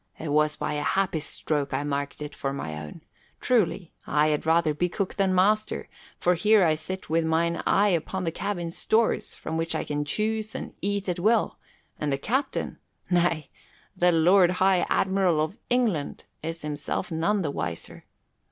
[0.17, 3.01] "It was by a happy stroke I marked it for my own.
[3.39, 5.87] Truly, I had rather be cook than master,
[6.19, 10.03] for here I sit with mine eye upon the cabin stores, from which I can
[10.03, 11.59] choose and eat at will,
[11.99, 12.79] and the captain,
[13.11, 13.51] nay,
[13.95, 18.05] the Lord High Admiral of England, is himself none the wiser.